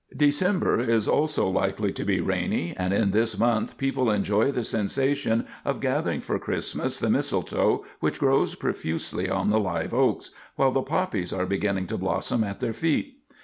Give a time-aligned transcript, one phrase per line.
[0.17, 5.45] December is also likely to be rainy; and in this month people enjoy the sensation
[5.63, 10.81] of gathering for Christmas the mistletoe which grows profusely on the live oaks, while the
[10.81, 13.19] poppies are beginning to blossom at their feet.